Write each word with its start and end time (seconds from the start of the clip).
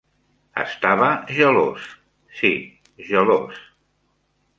Estava 0.61 1.09
gelós- 1.39 1.85
sí, 2.39 2.51
gelós. 3.11 3.61